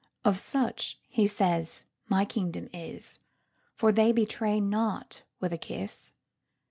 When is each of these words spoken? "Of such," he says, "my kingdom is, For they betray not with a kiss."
"Of 0.25 0.39
such," 0.39 0.97
he 1.09 1.27
says, 1.27 1.83
"my 2.09 2.25
kingdom 2.25 2.69
is, 2.73 3.19
For 3.75 3.91
they 3.91 4.11
betray 4.11 4.59
not 4.59 5.21
with 5.39 5.53
a 5.53 5.59
kiss." 5.59 6.13